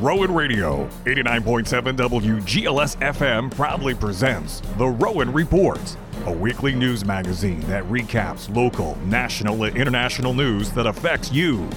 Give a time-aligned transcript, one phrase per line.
[0.00, 5.78] Rowan Radio, 89.7 WGLS FM proudly presents The Rowan Report,
[6.24, 11.68] a weekly news magazine that recaps local, national, and international news that affects you.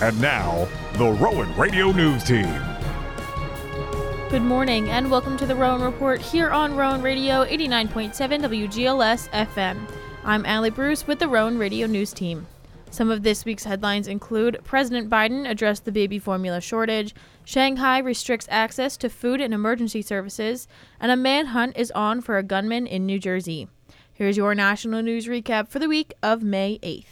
[0.00, 2.62] And now, the Rowan Radio News Team.
[4.30, 9.84] Good morning and welcome to the Rowan Report here on Rowan Radio 89.7 WGLS FM.
[10.22, 12.46] I'm Allie Bruce with the Rowan Radio News Team.
[12.94, 17.12] Some of this week's headlines include President Biden addressed the baby formula shortage,
[17.42, 20.68] Shanghai restricts access to food and emergency services,
[21.00, 23.66] and a manhunt is on for a gunman in New Jersey.
[24.12, 27.06] Here's your national news recap for the week of May 8th.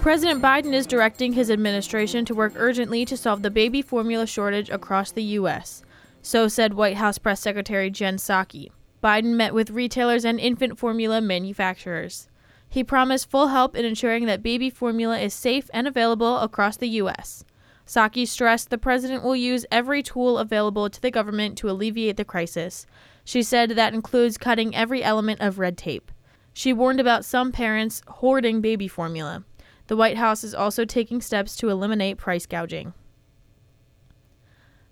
[0.00, 4.70] President Biden is directing his administration to work urgently to solve the baby formula shortage
[4.70, 5.82] across the U.S.
[6.22, 8.70] So said White House Press Secretary Jen Psaki.
[9.02, 12.28] Biden met with retailers and infant formula manufacturers.
[12.68, 16.88] He promised full help in ensuring that baby formula is safe and available across the
[16.88, 17.44] U.S.
[17.86, 22.24] Psaki stressed the president will use every tool available to the government to alleviate the
[22.24, 22.86] crisis.
[23.24, 26.12] She said that includes cutting every element of red tape.
[26.52, 29.44] She warned about some parents hoarding baby formula.
[29.88, 32.94] The White House is also taking steps to eliminate price gouging.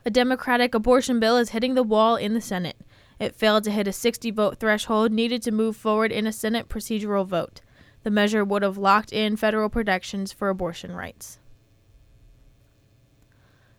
[0.05, 2.77] A Democratic abortion bill is hitting the wall in the Senate.
[3.19, 6.69] It failed to hit a 60 vote threshold needed to move forward in a Senate
[6.69, 7.61] procedural vote.
[8.05, 11.39] The measure would have locked in federal protections for abortion rights.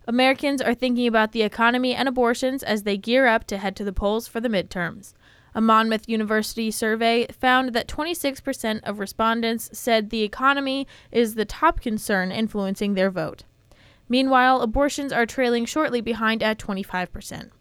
[0.07, 3.83] Americans are thinking about the economy and abortions as they gear up to head to
[3.83, 5.13] the polls for the midterms.
[5.53, 11.79] A Monmouth University survey found that 26% of respondents said the economy is the top
[11.79, 13.43] concern influencing their vote.
[14.07, 17.51] Meanwhile, abortions are trailing shortly behind at 25%.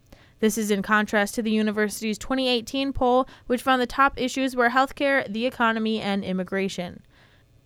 [0.40, 4.70] This is in contrast to the university's 2018 poll, which found the top issues were
[4.70, 7.02] healthcare, the economy, and immigration.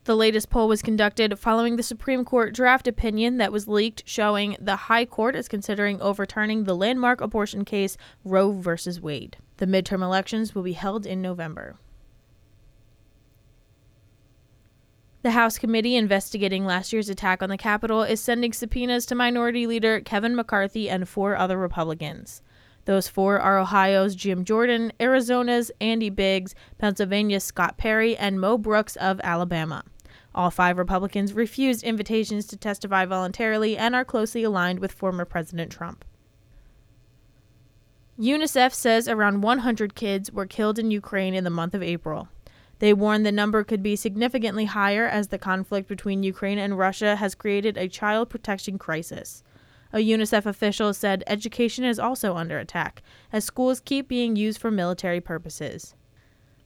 [0.04, 4.56] The latest poll was conducted following the Supreme Court draft opinion that was leaked showing
[4.60, 8.70] the High Court is considering overturning the landmark abortion case Roe v.
[9.00, 9.36] Wade.
[9.58, 11.76] The midterm elections will be held in November.
[15.22, 19.68] The House committee investigating last year's attack on the Capitol is sending subpoenas to Minority
[19.68, 22.42] Leader Kevin McCarthy and four other Republicans.
[22.84, 28.96] Those four are Ohio's Jim Jordan, Arizona's Andy Biggs, Pennsylvania's Scott Perry, and Mo Brooks
[28.96, 29.84] of Alabama.
[30.34, 35.70] All five Republicans refused invitations to testify voluntarily and are closely aligned with former President
[35.70, 36.04] Trump.
[38.18, 42.28] UNICEF says around 100 kids were killed in Ukraine in the month of April.
[42.78, 47.16] They warn the number could be significantly higher as the conflict between Ukraine and Russia
[47.16, 49.42] has created a child protection crisis.
[49.92, 54.70] A UNICEF official said education is also under attack, as schools keep being used for
[54.70, 55.94] military purposes.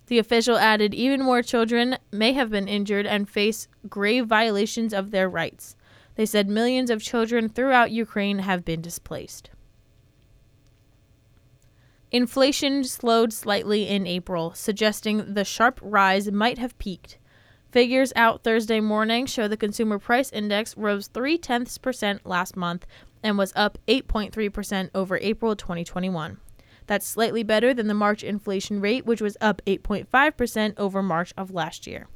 [0.07, 5.11] The official added even more children may have been injured and face grave violations of
[5.11, 5.75] their rights.
[6.15, 9.51] They said millions of children throughout Ukraine have been displaced.
[12.13, 17.19] Inflation slowed slightly in April, suggesting the sharp rise might have peaked.
[17.73, 22.87] Figures out Thursday morning show the consumer price index rose three tenths percent last month
[23.23, 26.39] and was up 8.3% over April 2021.
[26.87, 31.51] That's slightly better than the March inflation rate, which was up 8.5% over March of
[31.51, 32.07] last year.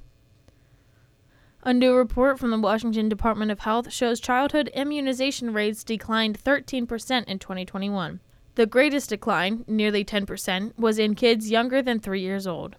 [1.62, 7.25] A new report from the Washington Department of Health shows childhood immunization rates declined 13%
[7.25, 8.21] in 2021.
[8.55, 12.77] The greatest decline, nearly 10%, was in kids younger than 3 years old.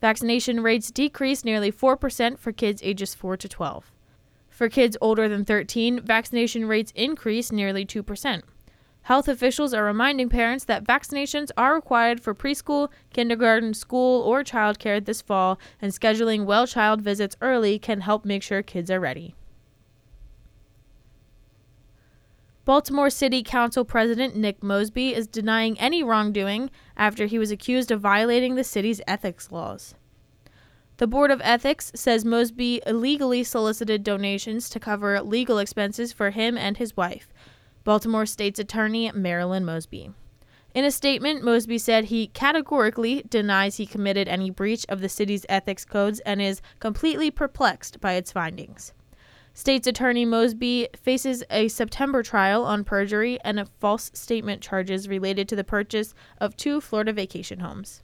[0.00, 3.92] Vaccination rates decreased nearly 4% for kids ages 4 to 12.
[4.58, 8.42] For kids older than 13, vaccination rates increased nearly 2%.
[9.02, 15.04] Health officials are reminding parents that vaccinations are required for preschool, kindergarten, school, or childcare
[15.04, 19.36] this fall, and scheduling well child visits early can help make sure kids are ready.
[22.64, 28.00] Baltimore City Council President Nick Mosby is denying any wrongdoing after he was accused of
[28.00, 29.94] violating the city's ethics laws.
[30.98, 36.58] The Board of Ethics says Mosby illegally solicited donations to cover legal expenses for him
[36.58, 37.32] and his wife,
[37.84, 40.10] Baltimore State's Attorney Marilyn Mosby.
[40.74, 45.46] In a statement, Mosby said he categorically denies he committed any breach of the city's
[45.48, 48.92] ethics codes and is completely perplexed by its findings.
[49.54, 55.54] State's Attorney Mosby faces a September trial on perjury and false statement charges related to
[55.54, 58.02] the purchase of two Florida vacation homes.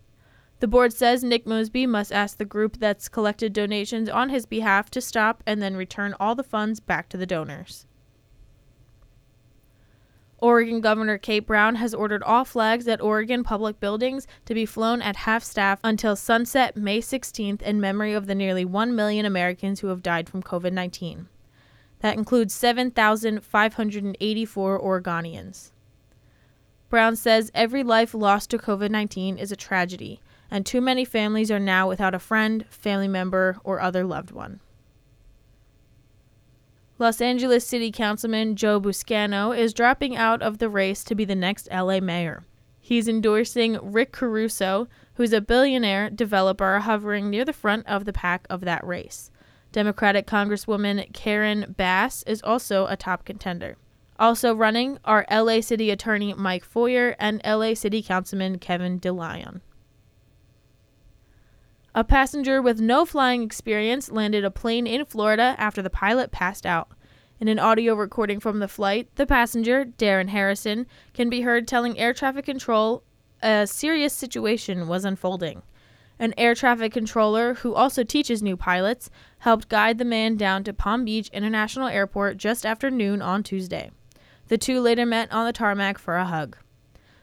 [0.61, 4.91] The board says Nick Mosby must ask the group that's collected donations on his behalf
[4.91, 7.87] to stop and then return all the funds back to the donors.
[10.39, 15.01] Oregon Governor Kate Brown has ordered all flags at Oregon public buildings to be flown
[15.01, 19.81] at half staff until sunset May 16th in memory of the nearly 1 million Americans
[19.81, 21.29] who have died from COVID 19.
[22.01, 25.71] That includes 7,584 Oregonians.
[26.95, 31.51] Brown says every life lost to COVID 19 is a tragedy, and too many families
[31.51, 34.61] are now without a friend, family member, or other loved one.
[37.01, 41.35] Los Angeles City Councilman Joe Buscaino is dropping out of the race to be the
[41.35, 42.45] next LA mayor.
[42.81, 48.47] He's endorsing Rick Caruso, who's a billionaire developer hovering near the front of the pack
[48.49, 49.33] of that race.
[49.73, 53.79] Democratic Congresswoman Karen Bass is also a top contender.
[54.19, 59.61] Also running are LA City Attorney Mike Feuer and LA City Councilman Kevin DeLeon.
[61.97, 66.67] A passenger with no flying experience landed a plane in Florida after the pilot passed
[66.67, 66.91] out.
[67.41, 71.99] In an audio recording from the flight, the passenger, Darren Harrison, can be heard telling
[71.99, 73.03] air traffic control
[73.43, 75.63] a serious situation was unfolding.
[76.19, 80.73] An air traffic controller, who also teaches new pilots, helped guide the man down to
[80.73, 83.91] Palm Beach International Airport just after noon on Tuesday.
[84.49, 86.57] The two later met on the tarmac for a hug.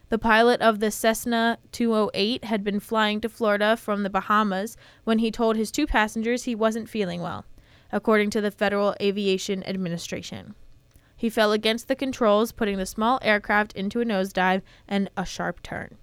[0.09, 5.19] The pilot of the Cessna 208 had been flying to Florida from the Bahamas when
[5.19, 7.45] he told his two passengers he wasn't feeling well,
[7.91, 10.53] according to the Federal Aviation Administration.
[11.15, 15.61] He fell against the controls, putting the small aircraft into a nosedive and a sharp
[15.61, 15.97] turn.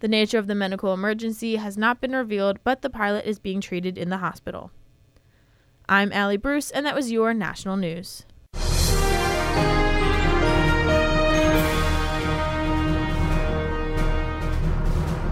[0.00, 3.60] The nature of the medical emergency has not been revealed, but the pilot is being
[3.60, 4.70] treated in the hospital.
[5.88, 8.24] I'm Allie Bruce, and that was your national news.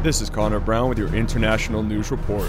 [0.07, 2.49] This is Connor Brown with your international news report.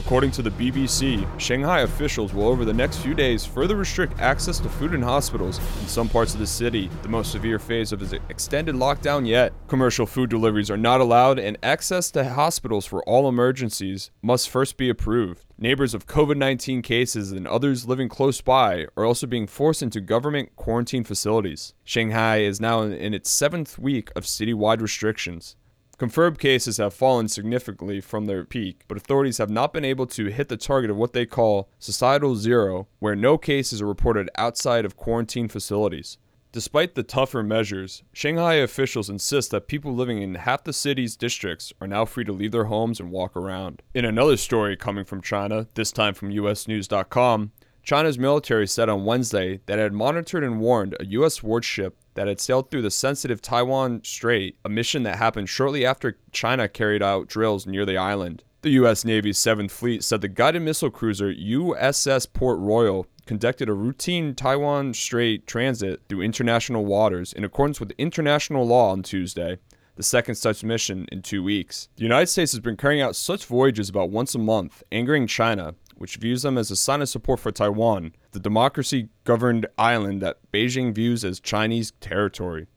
[0.00, 4.58] According to the BBC, Shanghai officials will over the next few days further restrict access
[4.58, 8.02] to food in hospitals in some parts of the city, the most severe phase of
[8.02, 9.54] its extended lockdown yet.
[9.68, 14.76] Commercial food deliveries are not allowed, and access to hospitals for all emergencies must first
[14.76, 15.46] be approved.
[15.56, 20.02] Neighbors of COVID 19 cases and others living close by are also being forced into
[20.02, 21.72] government quarantine facilities.
[21.84, 25.56] Shanghai is now in its seventh week of citywide restrictions.
[25.98, 30.26] Confirmed cases have fallen significantly from their peak, but authorities have not been able to
[30.26, 34.84] hit the target of what they call societal zero, where no cases are reported outside
[34.84, 36.16] of quarantine facilities.
[36.52, 41.72] Despite the tougher measures, Shanghai officials insist that people living in half the city's districts
[41.80, 43.82] are now free to leave their homes and walk around.
[43.92, 47.52] In another story coming from China, this time from USNews.com,
[47.82, 51.42] China's military said on Wednesday that it had monitored and warned a U.S.
[51.42, 56.18] warship that had sailed through the sensitive Taiwan Strait, a mission that happened shortly after
[56.32, 58.42] China carried out drills near the island.
[58.62, 59.04] The U.S.
[59.04, 64.94] Navy's 7th Fleet said the guided missile cruiser USS Port Royal conducted a routine Taiwan
[64.94, 69.58] Strait transit through international waters in accordance with international law on Tuesday,
[69.94, 71.88] the second such mission in two weeks.
[71.96, 75.74] The United States has been carrying out such voyages about once a month, angering China,
[75.98, 80.38] which views them as a sign of support for Taiwan, the democracy governed island that
[80.52, 82.68] Beijing views as Chinese territory.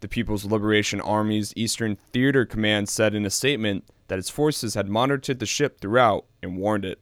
[0.00, 4.88] The People's Liberation Army's Eastern Theater Command said in a statement that its forces had
[4.88, 7.00] monitored the ship throughout and warned it.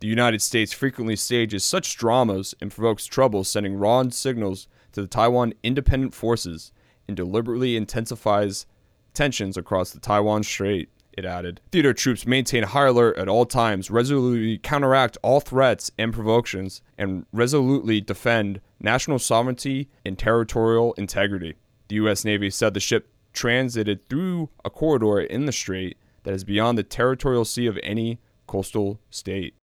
[0.00, 5.08] The United States frequently stages such dramas and provokes trouble, sending raw signals to the
[5.08, 6.72] Taiwan independent forces
[7.06, 8.64] and deliberately intensifies
[9.12, 11.60] tensions across the Taiwan Strait it added.
[11.72, 17.26] Theater troops maintain high alert at all times, resolutely counteract all threats and provocations, and
[17.32, 21.54] resolutely defend national sovereignty and territorial integrity.
[21.88, 22.24] The U.S.
[22.24, 26.82] Navy said the ship transited through a corridor in the strait that is beyond the
[26.82, 29.54] territorial sea of any coastal state.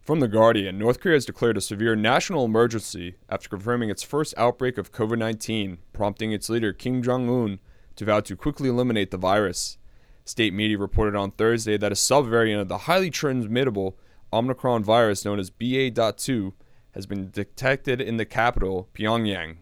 [0.00, 4.34] From The Guardian, North Korea has declared a severe national emergency after confirming its first
[4.36, 7.58] outbreak of COVID 19, prompting its leader Kim Jong un
[7.96, 9.78] to vow to quickly eliminate the virus.
[10.24, 13.98] State media reported on Thursday that a subvariant of the highly transmittable
[14.32, 16.52] Omicron virus known as BA.2
[16.92, 19.56] has been detected in the capital, Pyongyang.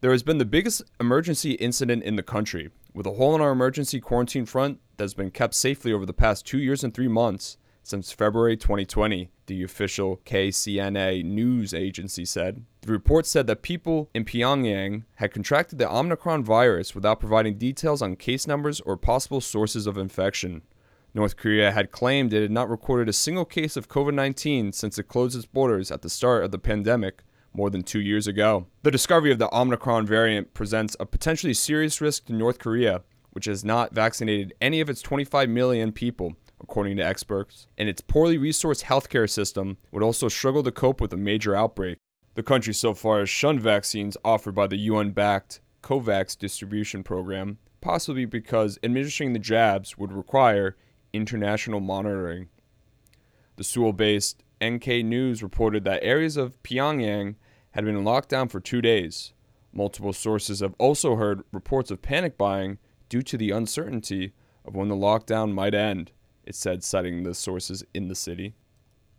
[0.00, 3.52] There has been the biggest emergency incident in the country, with a hole in our
[3.52, 7.08] emergency quarantine front that has been kept safely over the past two years and three
[7.08, 12.64] months since February 2020, the official KCNA news agency said.
[12.88, 18.00] The report said that people in Pyongyang had contracted the Omicron virus without providing details
[18.00, 20.62] on case numbers or possible sources of infection.
[21.12, 24.98] North Korea had claimed it had not recorded a single case of COVID 19 since
[24.98, 28.68] it closed its borders at the start of the pandemic, more than two years ago.
[28.84, 33.02] The discovery of the Omicron variant presents a potentially serious risk to North Korea,
[33.32, 38.00] which has not vaccinated any of its 25 million people, according to experts, and its
[38.00, 41.98] poorly resourced healthcare system would also struggle to cope with a major outbreak.
[42.38, 47.58] The country so far has shunned vaccines offered by the UN backed COVAX distribution program,
[47.80, 50.76] possibly because administering the jabs would require
[51.12, 52.48] international monitoring.
[53.56, 57.34] The Seoul based NK News reported that areas of Pyongyang
[57.72, 59.32] had been locked down for two days.
[59.72, 62.78] Multiple sources have also heard reports of panic buying
[63.08, 64.32] due to the uncertainty
[64.64, 66.12] of when the lockdown might end,
[66.44, 68.54] it said, citing the sources in the city.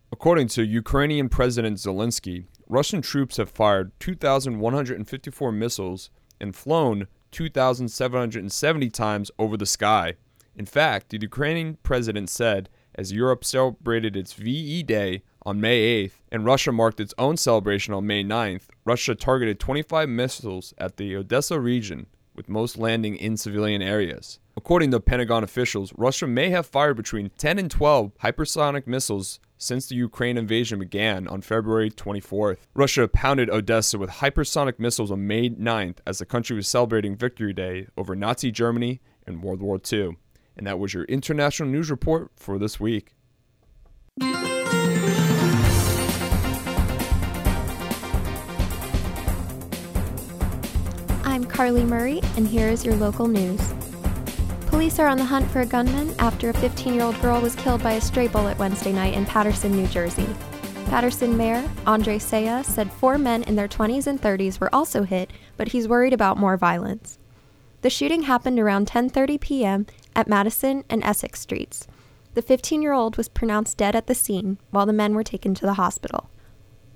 [0.10, 9.32] According to Ukrainian President Zelensky, Russian troops have fired 2,154 missiles and flown 2,770 times
[9.40, 10.14] over the sky.
[10.56, 16.20] In fact, the Ukrainian president said as Europe celebrated its VE Day on May 8th
[16.32, 21.16] and Russia marked its own celebration on May 9th, Russia targeted 25 missiles at the
[21.16, 24.38] Odessa region, with most landing in civilian areas.
[24.60, 29.88] According to Pentagon officials, Russia may have fired between 10 and 12 hypersonic missiles since
[29.88, 32.58] the Ukraine invasion began on February 24th.
[32.76, 37.54] Russia pounded Odessa with hypersonic missiles on May 9th as the country was celebrating Victory
[37.54, 40.18] Day over Nazi Germany and World War II.
[40.58, 43.16] And that was your international news report for this week.
[51.24, 53.74] I'm Carly Murray, and here is your local news.
[54.70, 57.56] Police are on the hunt for a gunman after a 15 year old girl was
[57.56, 60.28] killed by a stray bullet Wednesday night in Paterson, New Jersey.
[60.86, 65.32] Paterson Mayor Andre Sayegh said four men in their 20s and 30s were also hit,
[65.58, 67.18] but he's worried about more violence.
[67.82, 69.88] The shooting happened around 10:30 p.m.
[70.16, 71.88] at Madison and Essex Streets.
[72.36, 75.74] The 15-year-old was pronounced dead at the scene while the men were taken to the
[75.74, 76.30] hospital.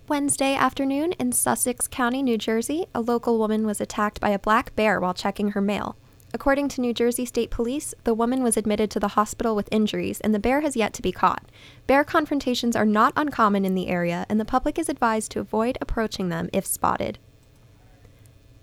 [0.08, 4.76] Wednesday afternoon in Sussex County, New Jersey, a local woman was attacked by a black
[4.76, 5.98] bear while checking her mail.
[6.36, 10.20] According to New Jersey State Police, the woman was admitted to the hospital with injuries,
[10.22, 11.44] and the bear has yet to be caught.
[11.86, 15.78] Bear confrontations are not uncommon in the area, and the public is advised to avoid
[15.80, 17.20] approaching them if spotted.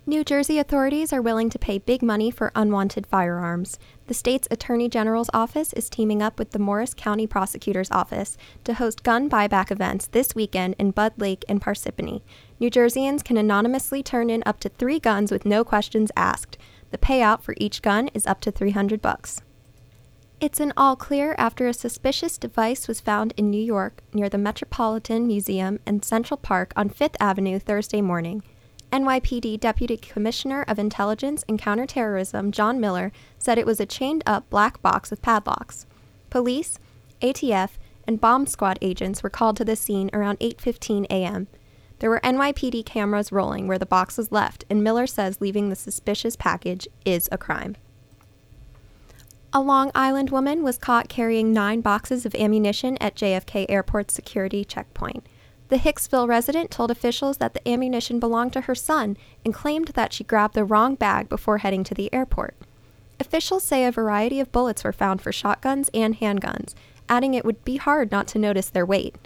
[0.05, 3.79] New Jersey authorities are willing to pay big money for unwanted firearms.
[4.09, 8.75] The state's Attorney General's office is teaming up with the Morris County Prosecutor's Office to
[8.75, 12.23] host gun buyback events this weekend in Bud Lake and Parsippany.
[12.59, 16.59] New Jerseyans can anonymously turn in up to three guns with no questions asked.
[16.91, 19.43] The payout for each gun is up to 300 bucks.
[20.41, 24.39] It's an all clear after a suspicious device was found in New York near the
[24.39, 28.43] Metropolitan Museum and Central Park on 5th Avenue Thursday morning.
[28.91, 34.49] NYPD Deputy Commissioner of Intelligence and Counterterrorism John Miller said it was a chained up
[34.51, 35.87] black box with padlocks.
[36.31, 36.79] Police,
[37.21, 37.73] ATF,
[38.07, 41.47] and bomb squad agents were called to the scene around 8:15 a.m.
[42.01, 45.77] There were NYPD cameras rolling where the box was left, and Miller says leaving the
[45.77, 47.77] suspicious package is a crime.
[49.53, 54.65] A Long Island woman was caught carrying nine boxes of ammunition at JFK Airport security
[54.65, 55.27] checkpoint.
[55.69, 60.13] The Hicksville resident told officials that the ammunition belonged to her son and claimed that
[60.13, 62.57] she grabbed the wrong bag before heading to the airport.
[63.21, 66.75] Officials say a variety of bullets were found for shotguns and handguns,
[67.11, 69.17] adding it would be hard not to notice their weight.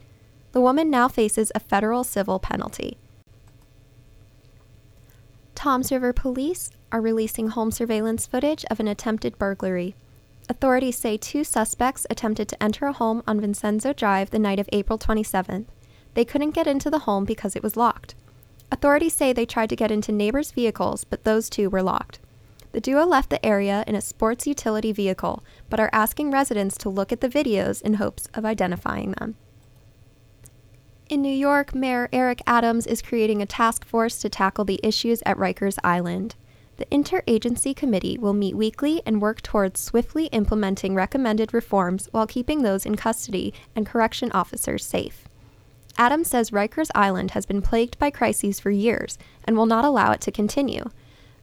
[0.54, 2.96] The woman now faces a federal civil penalty.
[5.56, 9.96] Toms River police are releasing home surveillance footage of an attempted burglary.
[10.48, 14.68] Authorities say two suspects attempted to enter a home on Vincenzo Drive the night of
[14.70, 15.64] April 27th.
[16.14, 18.14] They couldn't get into the home because it was locked.
[18.70, 22.20] Authorities say they tried to get into neighbors' vehicles, but those two were locked.
[22.70, 26.88] The duo left the area in a sports utility vehicle, but are asking residents to
[26.88, 29.34] look at the videos in hopes of identifying them.
[31.14, 35.22] In New York, Mayor Eric Adams is creating a task force to tackle the issues
[35.24, 36.34] at Rikers Island.
[36.76, 42.62] The interagency committee will meet weekly and work towards swiftly implementing recommended reforms while keeping
[42.62, 45.28] those in custody and correction officers safe.
[45.96, 50.10] Adams says Rikers Island has been plagued by crises for years and will not allow
[50.10, 50.82] it to continue.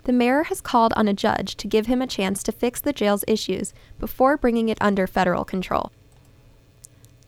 [0.03, 2.91] The mayor has called on a judge to give him a chance to fix the
[2.91, 5.93] jail's issues before bringing it under federal control.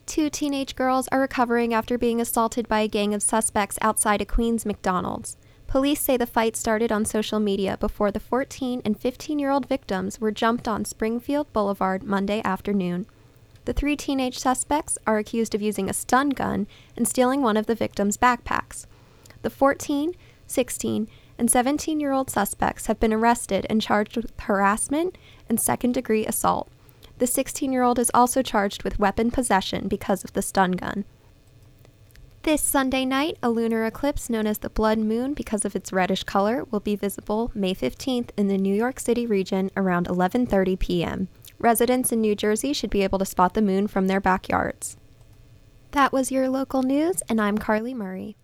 [0.06, 4.26] Two teenage girls are recovering after being assaulted by a gang of suspects outside a
[4.26, 5.38] Queens McDonald's.
[5.66, 9.68] Police say the fight started on social media before the 14 and 15 year old
[9.68, 13.08] victims were jumped on Springfield Boulevard Monday afternoon.
[13.66, 16.68] The three teenage suspects are accused of using a stun gun
[16.98, 18.86] and stealing one of the victims' backpacks.
[19.42, 20.14] The 14,
[20.48, 21.08] 16,
[21.38, 25.18] and 17 year old suspects have been arrested and charged with harassment
[25.48, 26.70] and second degree assault.
[27.24, 31.06] The 16 year old is also charged with weapon possession because of the stun gun.
[32.42, 36.26] This Sunday night, a lunar eclipse known as the blood moon because of its reddish
[36.26, 41.30] color will be visible May 15th in the New York City region around 11:30 p.m.
[41.60, 44.98] Residents in New Jersey should be able to spot the moon from their backyards.
[45.92, 48.36] That was your local news and I'm Carly Murray.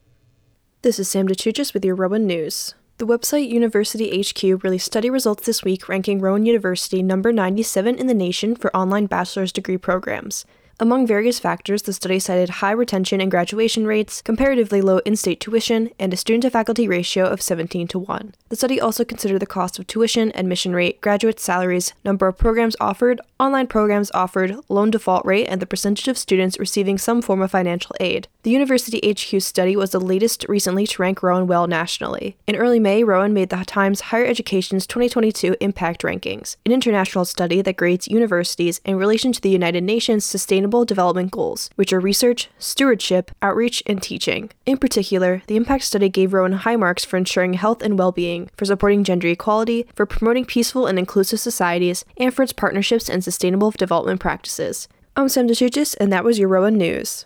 [0.84, 2.76] This is Sam DeChuchis with your Rowan News.
[3.00, 8.08] The website University HQ released study results this week ranking Rowan University number 97 in
[8.08, 10.46] the nation for online bachelor's degree programs.
[10.82, 15.42] Among various factors, the study cited high retention and graduation rates, comparatively low in state
[15.42, 18.34] tuition, and a student to faculty ratio of 17 to 1.
[18.48, 22.78] The study also considered the cost of tuition, admission rate, graduate salaries, number of programs
[22.80, 27.42] offered, online programs offered, loan default rate, and the percentage of students receiving some form
[27.42, 28.30] of financial aid.
[28.44, 32.38] The University HQ study was the latest recently to rank Rowan well nationally.
[32.48, 37.62] In early May, Rowan made the Times Higher Education's 2022 Impact Rankings, an international study
[37.62, 42.00] that grades universities in relation to the United Nations Sustainable Sustainable Development Goals, which are
[42.00, 44.52] research, stewardship, outreach, and teaching.
[44.68, 48.52] In particular, the impact study gave Rowan high marks for ensuring health and well being,
[48.56, 53.24] for supporting gender equality, for promoting peaceful and inclusive societies, and for its partnerships and
[53.24, 54.88] sustainable development practices.
[55.16, 57.26] I'm Sam DeChuchis, and that was your Rowan News.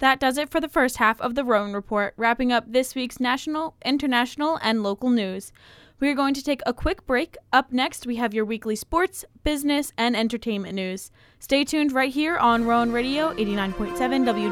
[0.00, 3.20] That does it for the first half of the Rowan Report, wrapping up this week's
[3.20, 5.52] national, international, and local news.
[6.00, 7.36] We are going to take a quick break.
[7.52, 11.10] Up next, we have your weekly sports, business, and entertainment news.
[11.40, 13.96] Stay tuned right here on Rowan Radio 89.7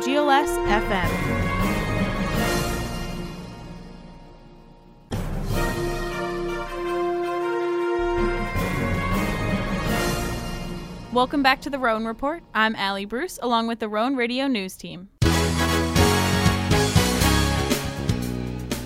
[0.03, 1.37] WGLS FM.
[11.13, 12.43] Welcome back to the Rowan Report.
[12.55, 15.11] I'm Allie Bruce, along with the Rowan Radio News team.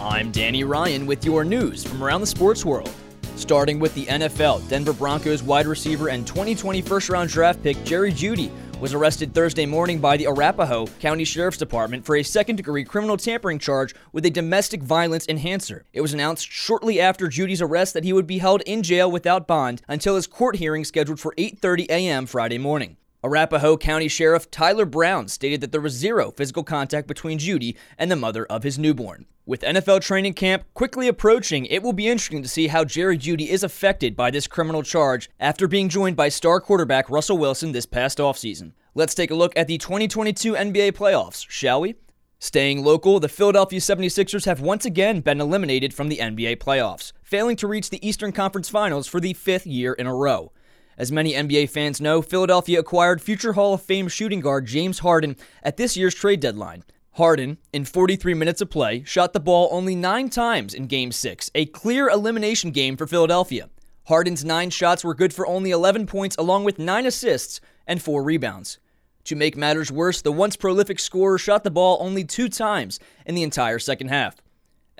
[0.00, 2.90] I'm Danny Ryan with your news from around the sports world.
[3.36, 8.10] Starting with the NFL, Denver Broncos wide receiver and 2020 first round draft pick Jerry
[8.10, 12.82] Jeudy was arrested Thursday morning by the Arapahoe County Sheriff's Department for a second degree
[12.82, 15.84] criminal tampering charge with a domestic violence enhancer.
[15.92, 19.46] It was announced shortly after Jeudy's arrest that he would be held in jail without
[19.46, 22.24] bond until his court hearing scheduled for 8:30 a.m.
[22.24, 22.96] Friday morning.
[23.22, 28.10] Arapahoe County Sheriff Tyler Brown stated that there was zero physical contact between Jeudy and
[28.10, 29.26] the mother of his newborn.
[29.44, 33.48] With NFL training camp quickly approaching, it will be interesting to see how Jerry Jeudy
[33.48, 37.84] is affected by this criminal charge after being joined by star quarterback Russell Wilson this
[37.84, 38.72] past offseason.
[38.94, 41.96] Let's take a look at the 2022 NBA playoffs, shall we?
[42.38, 47.56] Staying local, the Philadelphia 76ers have once again been eliminated from the NBA playoffs, failing
[47.56, 50.52] to reach the Eastern Conference Finals for the fifth year in a row.
[51.00, 55.34] As many NBA fans know, Philadelphia acquired future Hall of Fame shooting guard James Harden
[55.62, 56.84] at this year's trade deadline.
[57.12, 61.50] Harden, in 43 minutes of play, shot the ball only nine times in Game 6,
[61.54, 63.70] a clear elimination game for Philadelphia.
[64.08, 68.22] Harden's nine shots were good for only 11 points, along with nine assists and four
[68.22, 68.78] rebounds.
[69.24, 73.34] To make matters worse, the once prolific scorer shot the ball only two times in
[73.34, 74.36] the entire second half.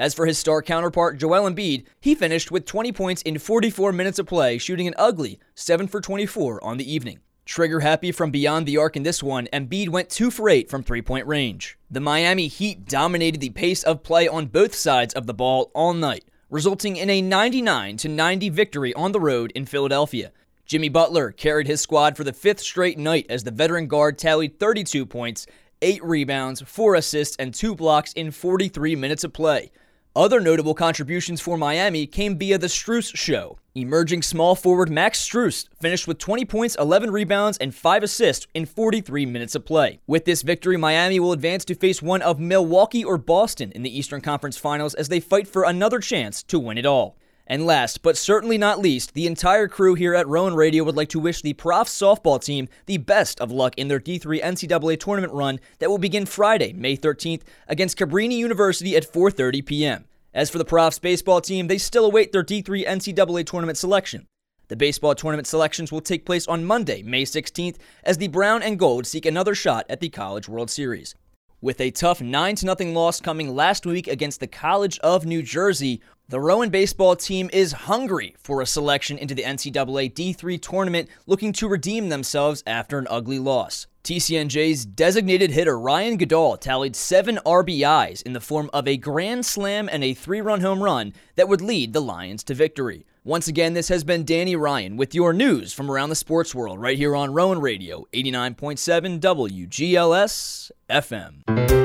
[0.00, 4.18] As for his star counterpart, Joel Embiid, he finished with 20 points in 44 minutes
[4.18, 7.18] of play, shooting an ugly 7 for 24 on the evening.
[7.44, 10.82] Trigger happy from beyond the arc in this one, Embiid went 2 for 8 from
[10.82, 11.78] three point range.
[11.90, 15.92] The Miami Heat dominated the pace of play on both sides of the ball all
[15.92, 20.32] night, resulting in a 99 90 victory on the road in Philadelphia.
[20.64, 24.58] Jimmy Butler carried his squad for the fifth straight night as the veteran guard tallied
[24.58, 25.46] 32 points,
[25.82, 29.70] 8 rebounds, 4 assists, and 2 blocks in 43 minutes of play.
[30.16, 33.58] Other notable contributions for Miami came via the Strus show.
[33.76, 38.66] Emerging small forward Max Strus finished with 20 points, 11 rebounds, and 5 assists in
[38.66, 40.00] 43 minutes of play.
[40.08, 43.98] With this victory, Miami will advance to face one of Milwaukee or Boston in the
[43.98, 47.16] Eastern Conference Finals as they fight for another chance to win it all.
[47.50, 51.08] And last, but certainly not least, the entire crew here at Rowan Radio would like
[51.08, 55.32] to wish the Profs softball team the best of luck in their D3 NCAA tournament
[55.32, 60.04] run that will begin Friday, May 13th against Cabrini University at 4:30 p.m.
[60.32, 64.28] As for the Profs baseball team, they still await their D3 NCAA tournament selection.
[64.68, 68.78] The baseball tournament selections will take place on Monday, May 16th, as the Brown and
[68.78, 71.16] Gold seek another shot at the College World Series.
[71.62, 76.00] With a tough 9 0 loss coming last week against the College of New Jersey,
[76.30, 81.52] the Rowan baseball team is hungry for a selection into the NCAA D3 tournament, looking
[81.54, 83.88] to redeem themselves after an ugly loss.
[84.04, 89.88] TCNJ's designated hitter Ryan Goodall tallied seven RBIs in the form of a grand slam
[89.90, 93.04] and a three run home run that would lead the Lions to victory.
[93.24, 96.80] Once again, this has been Danny Ryan with your news from around the sports world
[96.80, 101.79] right here on Rowan Radio, 89.7 WGLS FM.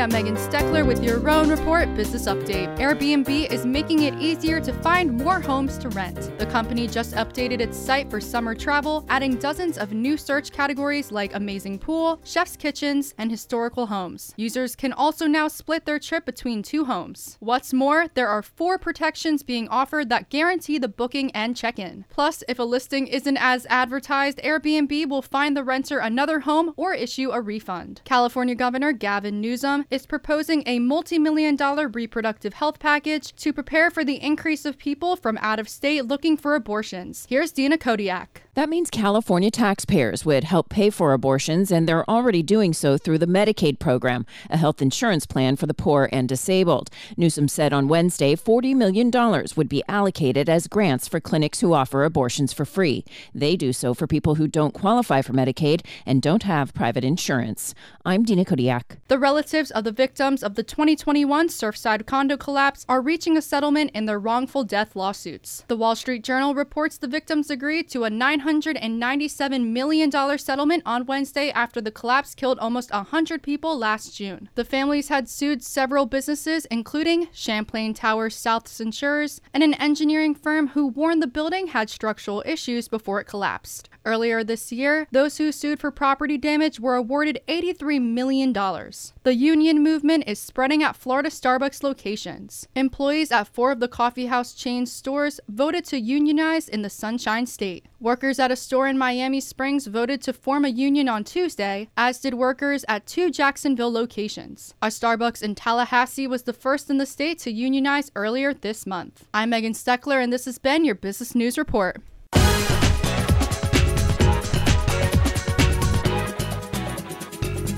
[0.00, 2.74] I'm Megan Steckler with your Rowan Report Business Update.
[2.78, 6.32] Airbnb is making it easier to find more homes to rent.
[6.38, 11.12] The company just updated its site for summer travel, adding dozens of new search categories
[11.12, 14.32] like amazing pool, chef's kitchens, and historical homes.
[14.38, 17.36] Users can also now split their trip between two homes.
[17.40, 22.06] What's more, there are four protections being offered that guarantee the booking and check in.
[22.08, 26.94] Plus, if a listing isn't as advertised, Airbnb will find the renter another home or
[26.94, 28.00] issue a refund.
[28.06, 33.90] California Governor Gavin Newsom is proposing a multi million dollar reproductive health package to prepare
[33.90, 37.26] for the increase of people from out of state looking for abortions.
[37.28, 38.42] Here's Dina Kodiak.
[38.54, 43.18] That means California taxpayers would help pay for abortions, and they're already doing so through
[43.18, 46.90] the Medicaid program, a health insurance plan for the poor and disabled.
[47.16, 49.10] Newsom said on Wednesday $40 million
[49.56, 53.04] would be allocated as grants for clinics who offer abortions for free.
[53.34, 57.74] They do so for people who don't qualify for Medicaid and don't have private insurance.
[58.04, 58.98] I'm Dina Kodiak.
[59.08, 63.90] The relatives of the victims of the 2021 Surfside condo collapse are reaching a settlement
[63.92, 65.64] in their wrongful death lawsuits.
[65.68, 71.50] The Wall Street Journal reports the victims agreed to a $997 million settlement on Wednesday
[71.50, 74.48] after the collapse killed almost 100 people last June.
[74.54, 80.68] The families had sued several businesses, including Champlain Towers South's insurers and an engineering firm
[80.68, 83.89] who warned the building had structural issues before it collapsed.
[84.04, 88.52] Earlier this year, those who sued for property damage were awarded $83 million.
[88.52, 92.66] The union movement is spreading at Florida Starbucks locations.
[92.74, 97.84] Employees at four of the coffeehouse chain stores voted to unionize in the Sunshine State.
[98.00, 102.20] Workers at a store in Miami Springs voted to form a union on Tuesday, as
[102.20, 104.72] did workers at two Jacksonville locations.
[104.80, 109.26] A Starbucks in Tallahassee was the first in the state to unionize earlier this month.
[109.34, 112.00] I'm Megan Steckler, and this has been your Business News Report.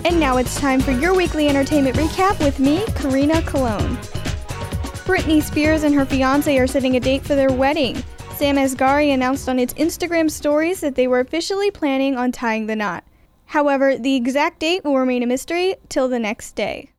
[0.04, 3.96] And now it's time for your weekly entertainment recap with me, Karina Cologne.
[5.06, 8.02] Britney Spears and her fiance are setting a date for their wedding.
[8.34, 12.74] Sam Asghari announced on its Instagram stories that they were officially planning on tying the
[12.74, 13.04] knot.
[13.46, 16.90] However, the exact date will remain a mystery till the next day.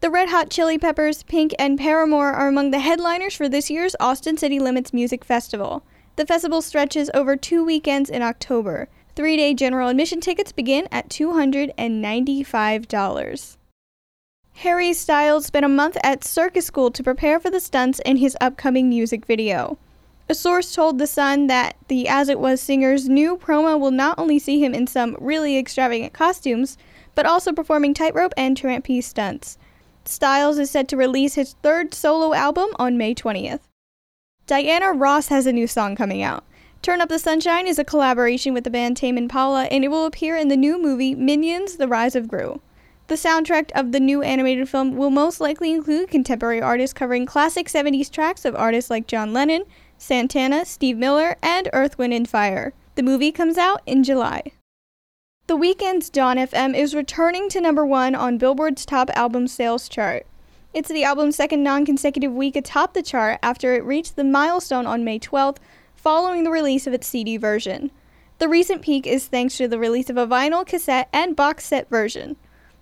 [0.00, 3.96] The Red Hot Chili Peppers, Pink, and Paramore are among the headliners for this year's
[3.98, 5.82] Austin City Limits Music Festival.
[6.14, 8.88] The festival stretches over two weekends in October.
[9.16, 13.56] Three day general admission tickets begin at $295.
[14.54, 18.36] Harry Styles spent a month at circus school to prepare for the stunts in his
[18.40, 19.78] upcoming music video.
[20.28, 24.16] A source told The Sun that the As It Was singer's new promo will not
[24.18, 26.78] only see him in some really extravagant costumes,
[27.16, 29.58] but also performing tightrope and trapeze stunts.
[30.04, 33.60] Styles is set to release his third solo album on May 20th.
[34.46, 36.44] Diana Ross has a new song coming out.
[36.82, 40.06] Turn Up the Sunshine is a collaboration with the band Tame Impala, and it will
[40.06, 42.62] appear in the new movie Minions The Rise of Gru.
[43.08, 47.68] The soundtrack of the new animated film will most likely include contemporary artists covering classic
[47.68, 49.64] 70s tracks of artists like John Lennon,
[49.98, 52.72] Santana, Steve Miller, and Earth, Wind, and Fire.
[52.94, 54.52] The movie comes out in July.
[55.48, 60.26] The Weeknd's Dawn FM is returning to number one on Billboard's top album sales chart.
[60.72, 64.86] It's the album's second non consecutive week atop the chart after it reached the milestone
[64.86, 65.58] on May 12th,
[66.00, 67.90] following the release of its CD version.
[68.38, 71.90] The recent peak is thanks to the release of a vinyl, cassette, and box set
[71.90, 72.36] version.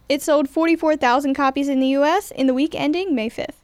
[0.09, 3.57] It sold 44,000 copies in the US in the week ending May 5th.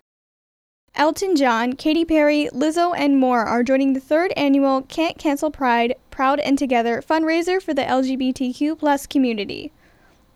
[0.96, 5.94] Elton John, Katy Perry, Lizzo, and more are joining the third annual Can't Cancel Pride
[6.10, 9.72] Proud and Together fundraiser for the LGBTQ community.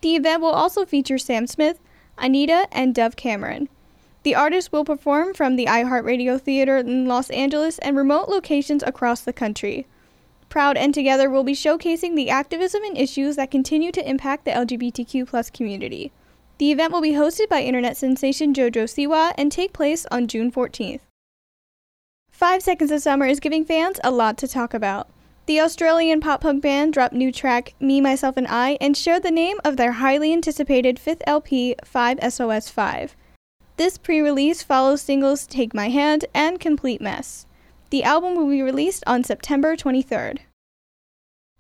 [0.00, 1.81] The event will also feature Sam Smith,
[2.18, 3.68] Anitta, and Dove Cameron.
[4.28, 9.22] The artists will perform from the iHeartRadio Theater in Los Angeles and remote locations across
[9.22, 9.86] the country.
[10.50, 14.50] Proud and Together will be showcasing the activism and issues that continue to impact the
[14.50, 16.12] LGBTQ community.
[16.58, 20.52] The event will be hosted by internet sensation JoJo Siwa and take place on June
[20.52, 21.00] 14th.
[22.30, 25.08] Five Seconds of Summer is giving fans a lot to talk about.
[25.46, 29.30] The Australian pop punk band dropped new track Me, Myself, and I and shared the
[29.30, 33.16] name of their highly anticipated fifth LP, 5 SOS 5.
[33.78, 37.46] This pre release follows singles Take My Hand and Complete Mess.
[37.90, 40.40] The album will be released on September 23rd.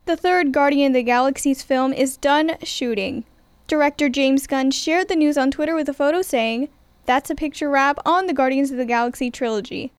[0.04, 3.24] The third Guardian of the Galaxy's film is done shooting.
[3.68, 6.70] Director James Gunn shared the news on Twitter with a photo saying,
[7.06, 9.92] That's a picture wrap on the Guardians of the Galaxy trilogy.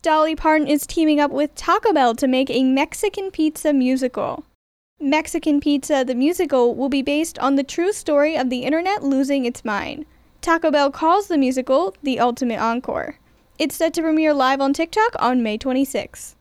[0.00, 4.44] Dolly Parton is teaming up with Taco Bell to make a Mexican pizza musical.
[5.00, 9.44] Mexican Pizza, the musical, will be based on the true story of the internet losing
[9.44, 10.06] its mind.
[10.42, 13.20] Taco Bell calls the musical The Ultimate Encore.
[13.60, 16.34] It's set to premiere live on TikTok on May 26.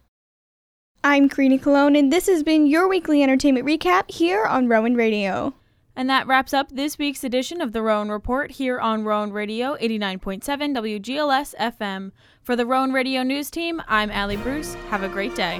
[1.03, 5.53] I'm Karina Cologne, and this has been your weekly entertainment recap here on Rowan Radio.
[5.95, 9.75] And that wraps up this week's edition of the Rowan Report here on Rowan Radio
[9.75, 12.11] 89.7 WGLS FM.
[12.41, 14.73] For the Rowan Radio News Team, I'm Allie Bruce.
[14.89, 15.59] Have a great day.